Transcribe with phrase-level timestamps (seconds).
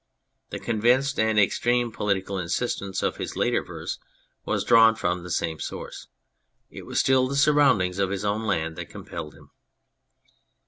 [0.49, 3.99] The convinced and extreme political insistence of his later verse
[4.45, 6.07] was drawn from the same source.
[6.71, 9.51] It was still the surroundings of his own land that compelled him.